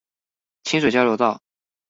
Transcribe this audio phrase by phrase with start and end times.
[0.63, 1.43] 清水交流道